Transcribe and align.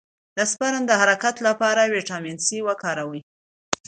د 0.37 0.39
سپرم 0.51 0.83
د 0.87 0.91
حرکت 1.01 1.35
لپاره 1.47 1.91
ویټامین 1.95 2.37
سي 2.47 2.57
وکاروئ 2.67 3.21